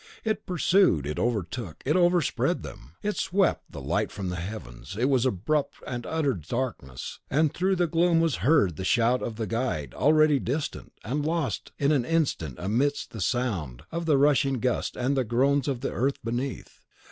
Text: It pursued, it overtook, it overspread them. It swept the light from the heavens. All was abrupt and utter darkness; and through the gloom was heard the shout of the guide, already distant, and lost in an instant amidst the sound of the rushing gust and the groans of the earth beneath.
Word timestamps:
It 0.23 0.47
pursued, 0.47 1.05
it 1.05 1.19
overtook, 1.19 1.83
it 1.85 1.95
overspread 1.95 2.63
them. 2.63 2.93
It 3.03 3.17
swept 3.17 3.71
the 3.71 3.79
light 3.83 4.11
from 4.11 4.29
the 4.29 4.35
heavens. 4.37 4.97
All 4.97 5.05
was 5.05 5.27
abrupt 5.27 5.75
and 5.85 6.07
utter 6.07 6.33
darkness; 6.33 7.19
and 7.29 7.53
through 7.53 7.75
the 7.75 7.85
gloom 7.85 8.19
was 8.19 8.37
heard 8.37 8.77
the 8.77 8.83
shout 8.83 9.21
of 9.21 9.35
the 9.35 9.45
guide, 9.45 9.93
already 9.93 10.39
distant, 10.39 10.91
and 11.03 11.23
lost 11.23 11.71
in 11.77 11.91
an 11.91 12.05
instant 12.05 12.55
amidst 12.57 13.11
the 13.11 13.21
sound 13.21 13.83
of 13.91 14.07
the 14.07 14.17
rushing 14.17 14.59
gust 14.59 14.97
and 14.97 15.15
the 15.15 15.23
groans 15.23 15.67
of 15.67 15.81
the 15.81 15.91
earth 15.91 16.17
beneath. 16.23 16.79